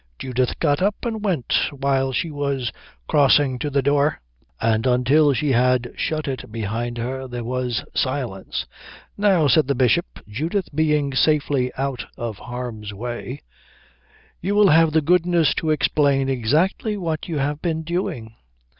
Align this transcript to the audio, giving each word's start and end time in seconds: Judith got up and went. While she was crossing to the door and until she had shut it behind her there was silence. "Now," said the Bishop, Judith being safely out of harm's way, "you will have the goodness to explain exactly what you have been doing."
Judith 0.17 0.57
got 0.59 0.81
up 0.81 0.95
and 1.03 1.23
went. 1.23 1.53
While 1.69 2.11
she 2.11 2.31
was 2.31 2.71
crossing 3.07 3.59
to 3.59 3.69
the 3.69 3.83
door 3.83 4.19
and 4.59 4.87
until 4.87 5.31
she 5.31 5.51
had 5.51 5.91
shut 5.95 6.27
it 6.27 6.51
behind 6.51 6.97
her 6.97 7.27
there 7.27 7.43
was 7.43 7.83
silence. 7.93 8.65
"Now," 9.15 9.47
said 9.47 9.67
the 9.67 9.75
Bishop, 9.75 10.07
Judith 10.27 10.69
being 10.73 11.13
safely 11.13 11.71
out 11.75 12.03
of 12.17 12.37
harm's 12.39 12.95
way, 12.95 13.43
"you 14.41 14.55
will 14.55 14.69
have 14.69 14.91
the 14.91 15.01
goodness 15.01 15.53
to 15.57 15.69
explain 15.69 16.29
exactly 16.29 16.97
what 16.97 17.27
you 17.27 17.37
have 17.37 17.61
been 17.61 17.83
doing." 17.83 18.33